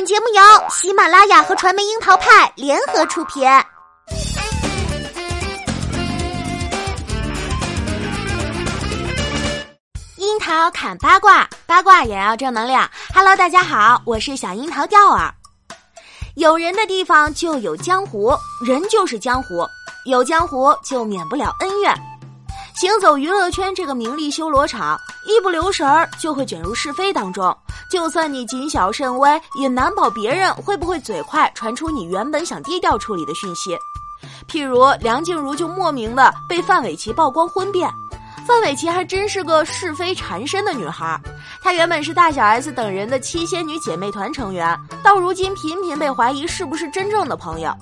[0.00, 3.46] 本节目由喜马拉雅和传媒樱桃派联合出品。
[10.16, 12.90] 樱桃砍八卦，八卦也要正能量。
[13.12, 15.30] Hello，大家好，我是小樱桃钓儿。
[16.34, 18.34] 有人的地方就有江湖，
[18.66, 19.66] 人就是江湖，
[20.06, 21.94] 有江湖就免不了恩怨。
[22.74, 27.54] 行走娱乐圈这个名利修罗场，一不留神儿就会卷入是非当中。
[27.90, 33.76] 就算你谨小慎微，也难保别人会不会嘴快传出你原本想低调处理的讯息。
[34.48, 37.90] 譬如梁静茹就莫名的被范玮琪曝光婚变，
[38.46, 41.20] 范玮琪还真是个是非缠身的女孩。
[41.62, 47.74] 她原本是大小 S 等人的七仙女姐妹团成员，到如今频频被怀疑是不是真正的朋友。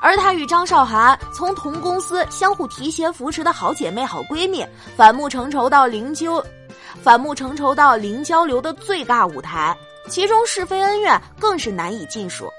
[0.00, 4.64] 而她与张韶涵从同公司相互提携扶持的好姐妹、好闺蜜，
[4.96, 6.42] 反目成仇到灵柩，
[7.02, 9.76] 反目成仇到零交流的最大舞台，
[10.08, 12.50] 其中是非恩怨更是难以尽数。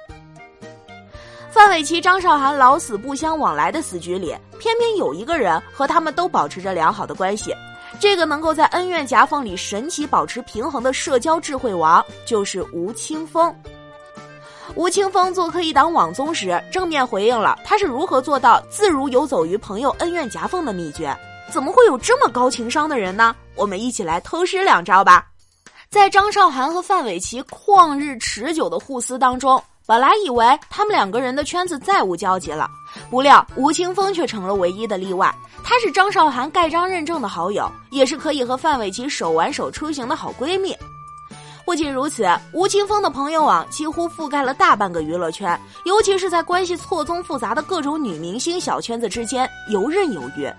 [1.49, 7.53] 范玮琪、张韶涵老死不相往来的死局里，偏偏有一个人和他们都保持着良好的关系，
[7.99, 13.53] 这个能够在恩怨夹缝里神奇保持平衡的社交智慧王，就是吴青峰。
[14.75, 21.13] 吴青峰做客一档网综时，正面回应了他是如何做到自如游走于朋友恩怨夹缝的秘诀。
[21.51, 23.35] 怎么会有这么高情商的人呢？
[23.55, 25.27] 我们一起来偷师两招吧。
[25.89, 32.69] 在张韶涵和范玮琪旷日持久的互撕当中，本来以为他们两个人的圈子再无交集了，
[33.09, 35.33] 不料吴青峰却成了唯一的例外。
[35.61, 40.73] 她是张韶涵盖章认证的好友，也是可以和范玮琪手挽手出行的好闺蜜。
[41.65, 50.49] 不仅如此，吴青峰的朋友网几乎覆盖了大半个娱乐圈，尤其是在关系错综复杂的各种女明星小圈子之间游刃有余。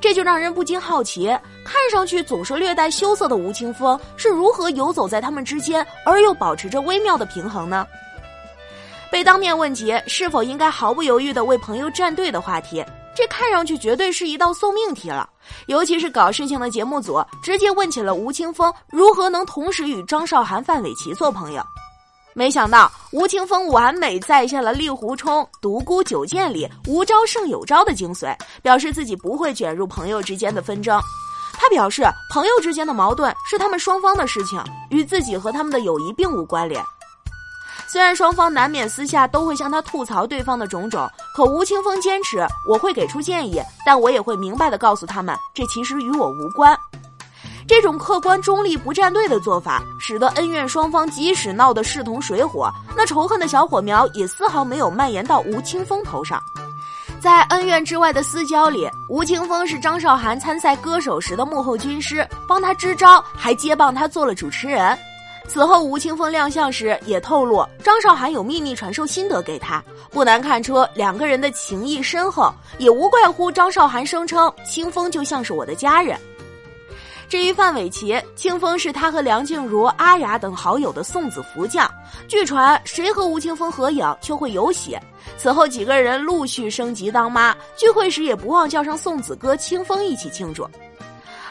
[0.00, 1.26] 这就让人不禁好奇，
[1.64, 7.86] 看上去总是略带羞涩的吴青峰是如何游走在他们之间，而又保持着微妙的平衡呢？
[9.10, 12.84] 被当面问及是否应该毫不犹豫地为朋友站队的话题。
[13.14, 15.28] 这看上去绝对是一道送命题了，
[15.66, 21.62] 尤其是搞事情的节目组直接问起了吴青峰如何能同时与张韶涵、范玮琪做朋友。
[22.34, 31.00] 没想到吴青峰完美再现了《令狐冲独孤九剑》里无招胜有招的精髓，表示自己不会卷入朋友之间的纷争。
[31.52, 36.82] 他表示，朋友之间的矛盾是他们双方的事情，与自己和他们的友谊并无关联。
[37.86, 41.06] 虽然双方难免私下都会向他吐槽对方的种种，
[41.36, 46.76] 可吴青峰坚持我会给出建议，但我也会明白的告诉他们，这其实与我无关。
[47.66, 56.42] 这种客观中立不站队的做法，使得恩怨双方即使闹得势同水火，那仇恨的小火苗也丝毫没有蔓延到吴青峰头上。
[57.20, 64.98] 在恩怨之外的私交里，吴青峰是张韶涵参赛歌手时的幕后军师，帮他支招，还接棒他做了主持人。
[65.48, 69.82] 此后，吴青峰亮相时也透露，张韶涵有秘密传授心得给他。
[70.10, 76.18] 不难看出，两个人的情谊深厚，也无怪乎张韶涵声称青峰就像是我的家人。
[77.32, 81.90] 至于范玮琪，清风是他和梁静茹、阿雅等好友的送子福将。
[82.28, 84.98] 据传，谁和吴青峰合影就会有喜。
[85.38, 90.68] 此后，几个人陆续升级当妈，聚会时也不忘叫上送子哥清风一起庆祝。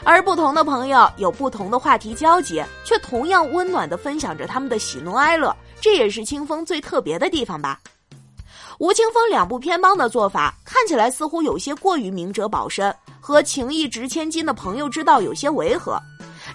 [0.04, 7.80] 而不同的朋友有不同的话题交集，却同样温暖地分享着他们的喜怒哀乐，这也是清风最特别的地方吧。
[8.78, 15.96] 吴青峰两部偏帮的做法看起来似乎有些过于明哲保身，和情义值千金的朋友之道有些违和。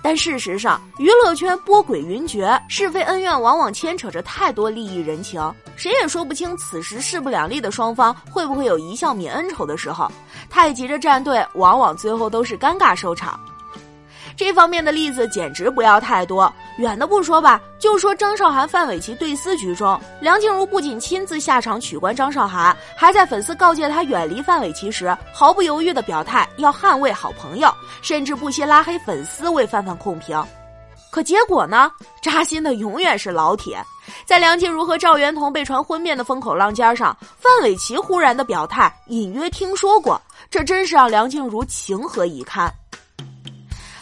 [0.04, 5.42] 但事实上，娱乐圈波诡云谲，是非恩怨往往牵扯着太多利益人情，
[5.78, 10.12] 谁也说不清此时势不两立的双方会不会有一笑泯恩仇的时候。
[10.50, 13.40] 太急着站队，往往最后都是尴尬收场。
[14.38, 16.52] 这方面的例子简直不要太多。
[16.78, 27.68] 远的不说吧，就说张韶涵、范玮琪对撕局中，梁静茹不仅亲自下场取关张韶涵，还在粉丝告诫她远离范玮琪时，毫不犹豫的表态要捍卫好朋友，
[28.04, 30.40] 甚至不惜拉黑粉丝为范范控评。
[31.10, 31.92] 可结果呢？
[32.22, 33.84] 扎心的永远是老铁。
[34.24, 42.72] 在梁静茹和赵元同被传婚变的风口浪尖上，范玮琪忽然的表态，隐约听说过，这真是让梁静茹情何以堪。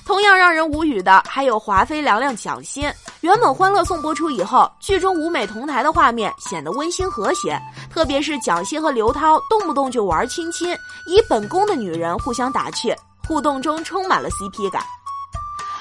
[0.05, 2.83] 同样让人无语的还有华妃娘娘蒋欣。
[3.21, 7.59] 原本《欢乐颂》播出以后，剧中五美同台的画面显得温馨和谐，
[7.91, 10.71] 特别是蒋欣和刘涛动不动就玩亲亲，
[11.07, 12.95] 以本宫的女人互相打趣，
[13.27, 14.83] 互动中充满了 CP 感。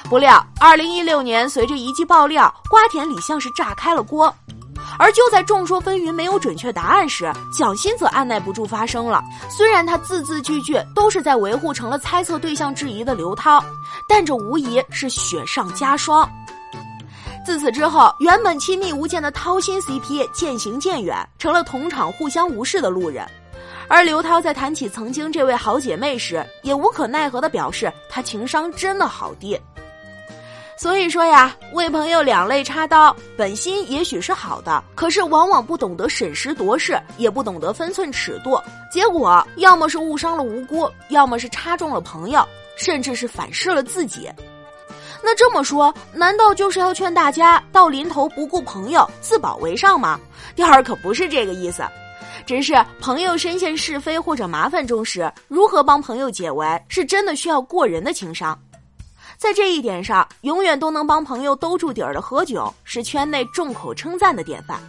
[0.09, 4.35] 不料，二零一六年随着一记爆料，瓜田李像是炸开了锅。
[4.99, 9.23] 而就在众说纷纭、没有准确答案时，蒋欣则按耐不住发声了。
[9.51, 13.63] 虽然他字字句句都是在维护成了猜测对象质疑的刘涛，
[14.09, 16.29] 但这无疑是雪上加霜。
[17.45, 23.27] 自此之后，原本亲密无间的掏心 CP 渐行渐远，成了同场互相无视的路人。
[23.87, 29.61] 而刘涛在谈起曾经这位好姐妹时，也无可奈何地表示她情商真的好低。
[30.85, 38.61] 所以说呀，为朋友两肋插刀，本心也许是好的，可是往往不懂得审时度势，也不懂得分寸尺度，
[38.93, 42.47] 结果要么是误伤了无辜，要么是插中了朋友，
[42.77, 44.29] 甚至是反噬了自己。
[45.23, 50.21] 那这么说，难道就是要劝大家到临头不顾朋友，自保为上吗？
[50.55, 51.83] 第二可不是这个意思，
[52.45, 58.55] 只是朋友深陷是非或者麻烦中时，如何帮朋友解围，是真的需要过人的情商。
[59.45, 64.81] 在这一点上，永远都能帮朋友兜住底儿的何炅是圈内众口称赞的典范。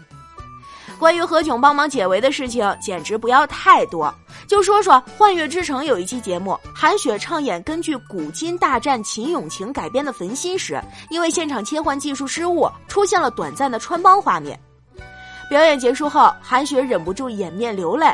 [0.97, 4.09] 关于何炅帮忙解围的事情，简直不要太多。
[4.47, 14.57] 就说说《幻乐之城》有一期节目，韩雪唱演根据古今大战秦俑情改编的《焚心》时，因为现场切换技术失误，出现了短暂的穿帮画面。
[15.49, 18.09] 表演结束后，韩雪忍不住掩面流泪。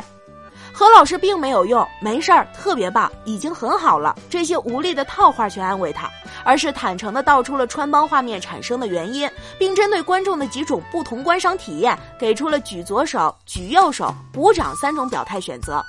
[0.74, 6.08] 何老师并没有用“没事儿，特别棒，已经很好了”这些无力的套话去安慰他。
[6.44, 15.84] 而是坦诚地道出了穿帮画面产生的原因，并针对观众的几种不同观赏体验，给出了举左手、举右手、鼓掌三种表态选择，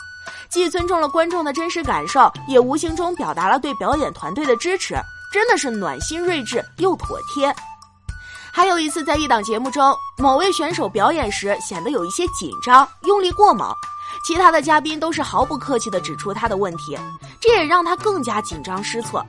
[0.50, 4.96] 既尊重了观众的真实感受，也无形中表达了对表演团队的支持，
[5.32, 7.52] 真的是暖心睿智又妥帖。
[8.52, 13.74] 还有一次，在一档节目中，某位选手表演时显得有一些紧张，用力过猛，
[14.24, 16.98] 其他的嘉宾都是毫不客气地指出他的问题，
[17.42, 19.26] 这也让他更加紧张失措。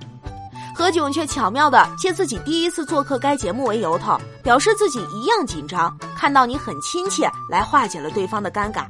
[0.73, 8.85] 何炅却巧妙地借自己第一次做客该节目为由头，表示自己一样紧张，看到你很亲切，来化解了对方的尴尬。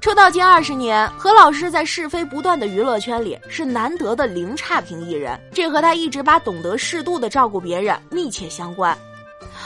[0.00, 8.96] 出道近二十年，何老师在是非不断的娱乐圈里是难得的零差评艺人，这和他一直把懂得适度的照顾别人密切相关。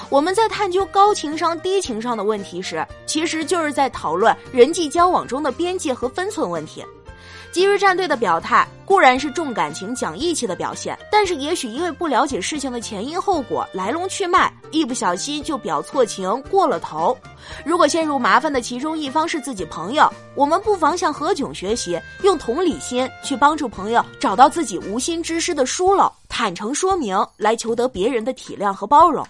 [0.08, 6.84] 我们在探究高情商低情商的问题时，其实就是在讨论人际交往中的边界和分寸问题。
[7.52, 17.16] 吉日战队的表态固然是重感情、讲义气的表现，但是也许因为不了解事情的前因后果、来龙去脉，一不小心就表错情、过了头。
[17.64, 29.26] 如果陷入麻烦的其中一方是自己朋友，我们不妨向何炅学习，用同理心去帮助朋友找到自己无心之失的疏漏，坦诚说明，来求得别人的体谅和包容。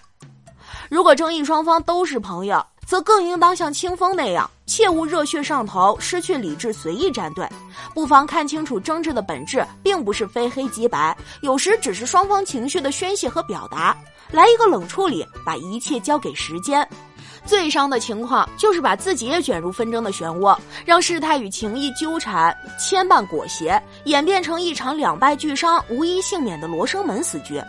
[0.91, 7.47] 如果争议双方都是朋友，则更应当像清风那样，切勿热血上头，失去理智随意站队。
[7.95, 13.95] 不妨看清楚争执的本质，并不是非黑即白，有时只是双方情绪的宣泄和表达。
[14.31, 16.85] 来一个冷处理，把一切交给时间。
[17.45, 27.63] 最伤的情况就是把自己也卷入纷争的漩涡，让事态与情谊纠缠牵绊裹挟，演变成一场两败俱伤、无一幸免的罗生门死局。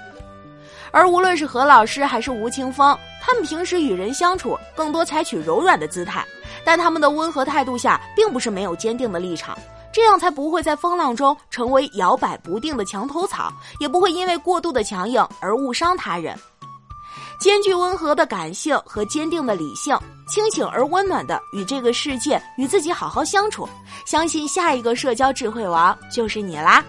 [0.94, 6.26] 而无论是何老师还是吴青峰，他们平时与人相处更多采取柔软的姿态，
[6.64, 9.56] 但他们的温和态度下，并不是没有坚定的立场，
[9.92, 16.36] 这样才不会在风浪中成为摇摆不定的墙头草，也不会因为过度的强硬而误伤他人。
[17.38, 19.96] 兼具温和的感性和坚定的理性，
[20.28, 23.68] 清醒而温暖的与这个世界与自己好好相处，
[24.04, 26.84] 相信下一个社交智慧王就是你啦。